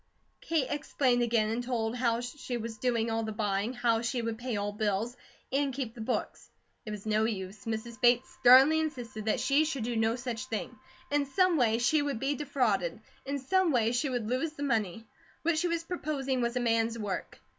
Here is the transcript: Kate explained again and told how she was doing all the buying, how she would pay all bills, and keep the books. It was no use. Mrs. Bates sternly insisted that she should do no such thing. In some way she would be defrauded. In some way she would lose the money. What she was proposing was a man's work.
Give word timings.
Kate 0.41 0.65
explained 0.71 1.21
again 1.21 1.47
and 1.51 1.63
told 1.63 1.95
how 1.95 2.21
she 2.21 2.57
was 2.57 2.79
doing 2.79 3.11
all 3.11 3.21
the 3.21 3.31
buying, 3.31 3.71
how 3.71 4.01
she 4.01 4.19
would 4.19 4.39
pay 4.39 4.57
all 4.57 4.71
bills, 4.71 5.15
and 5.51 5.75
keep 5.75 5.93
the 5.93 6.01
books. 6.01 6.49
It 6.87 6.89
was 6.89 7.05
no 7.05 7.25
use. 7.25 7.65
Mrs. 7.65 8.01
Bates 8.01 8.27
sternly 8.33 8.79
insisted 8.79 9.25
that 9.25 9.39
she 9.39 9.63
should 9.63 9.83
do 9.83 9.95
no 9.95 10.15
such 10.15 10.45
thing. 10.47 10.75
In 11.11 11.27
some 11.27 11.55
way 11.55 11.77
she 11.77 12.01
would 12.01 12.19
be 12.19 12.33
defrauded. 12.33 12.99
In 13.27 13.37
some 13.37 13.71
way 13.71 13.91
she 13.91 14.09
would 14.09 14.27
lose 14.27 14.53
the 14.53 14.63
money. 14.63 15.05
What 15.43 15.59
she 15.59 15.67
was 15.67 15.83
proposing 15.83 16.41
was 16.41 16.55
a 16.55 16.59
man's 16.61 16.97
work. 16.97 17.39